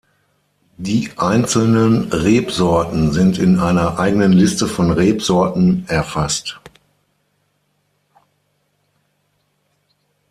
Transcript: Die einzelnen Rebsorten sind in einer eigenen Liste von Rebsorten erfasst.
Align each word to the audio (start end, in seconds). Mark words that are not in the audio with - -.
Die 0.77 1.11
einzelnen 1.17 2.11
Rebsorten 2.11 3.11
sind 3.11 3.37
in 3.37 3.59
einer 3.59 3.99
eigenen 3.99 4.31
Liste 4.33 4.67
von 4.67 4.89
Rebsorten 4.89 5.85
erfasst. 5.87 6.59